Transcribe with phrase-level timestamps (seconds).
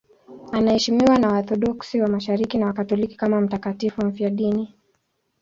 [0.51, 4.73] Anaheshimiwa na Waorthodoksi wa Mashariki na Wakatoliki kama mtakatifu mfiadini.